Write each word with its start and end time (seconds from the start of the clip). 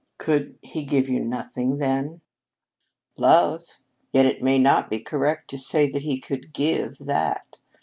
"Could 0.17 0.57
he 0.63 0.81
give 0.83 1.07
you 1.09 1.23
nothing, 1.23 1.77
then?" 1.77 2.21
"Love. 3.17 3.77
Yet 4.11 4.25
it 4.25 4.41
may 4.41 4.57
not 4.57 4.89
be 4.89 4.99
correct 4.99 5.47
to 5.51 5.59
say 5.59 5.91
that 5.91 6.01
he 6.01 6.19
could 6.19 6.53
give 6.53 6.97
that. 6.97 7.59